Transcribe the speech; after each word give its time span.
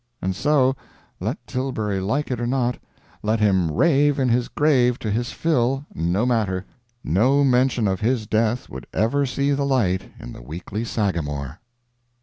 And 0.19 0.35
so, 0.35 0.75
let 1.19 1.45
Tilbury 1.45 1.99
like 1.99 2.31
it 2.31 2.41
or 2.41 2.47
not, 2.47 2.79
let 3.21 3.39
him 3.39 3.71
rave 3.71 4.17
in 4.17 4.29
his 4.29 4.47
grave 4.47 4.97
to 4.97 5.11
his 5.11 5.31
fill, 5.31 5.85
no 5.93 6.25
matter 6.25 6.65
no 7.03 7.43
mention 7.43 7.87
of 7.87 7.99
his 7.99 8.25
death 8.25 8.67
would 8.67 8.87
ever 8.95 9.27
see 9.27 9.51
the 9.51 9.63
light 9.63 10.11
in 10.19 10.33
the 10.33 10.41
Weekly 10.41 10.83
Sagamore. 10.83 11.59